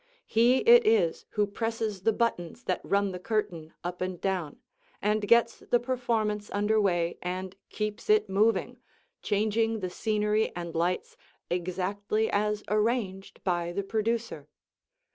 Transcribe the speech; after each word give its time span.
He 0.25 0.61
it 0.61 0.83
is 0.87 1.27
who 1.37 1.45
presses 1.45 2.01
the 2.01 2.11
buttons 2.11 2.63
that 2.63 2.81
run 2.83 3.11
the 3.11 3.19
curtain 3.19 3.71
up 3.83 4.01
and 4.01 4.19
down, 4.19 4.57
and 4.99 5.27
gets 5.27 5.59
the 5.59 5.79
performance 5.79 6.49
under 6.51 6.81
way 6.81 7.19
and 7.21 7.55
keeps 7.69 8.09
it 8.09 8.27
moving, 8.27 8.79
changing 9.21 9.79
the 9.79 9.91
scenery 9.91 10.51
and 10.55 10.73
lights 10.73 11.17
exactly 11.51 12.31
as 12.31 12.63
arranged 12.67 13.43
by 13.43 13.71
the 13.71 13.83
Producer. 13.83 14.47